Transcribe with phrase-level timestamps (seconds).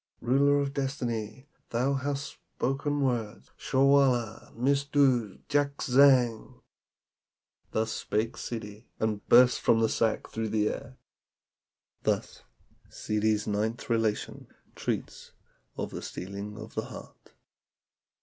[0.21, 3.51] "Ruler of Destiny, thou hast spoken words!
[3.59, 6.63] Ssarwala missdood jakzang."
[7.69, 10.97] Thus spake Ssidi, and burst from the sack through the air.
[12.01, 12.41] Thus
[12.89, 15.33] Ssidi's ninth relation treats
[15.77, 17.33] of the Stealing of the Heart.